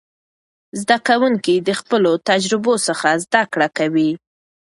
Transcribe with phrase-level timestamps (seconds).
[0.81, 4.11] زده کوونکي د خپلو تجربو څخه زده کړه کوي.